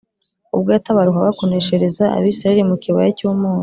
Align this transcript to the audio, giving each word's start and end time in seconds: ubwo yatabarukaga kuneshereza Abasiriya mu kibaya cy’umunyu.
ubwo 0.55 0.69
yatabarukaga 0.75 1.31
kuneshereza 1.39 2.03
Abasiriya 2.17 2.63
mu 2.71 2.75
kibaya 2.83 3.09
cy’umunyu. 3.17 3.59